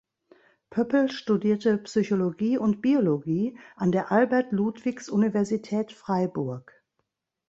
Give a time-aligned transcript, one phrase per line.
[0.71, 6.83] Pöppel studierte Psychologie und Biologie an der Albert-Ludwigs-Universität Freiburg.